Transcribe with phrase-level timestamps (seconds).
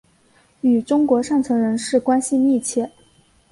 [0.61, 2.89] 与中国上层人士关系密切。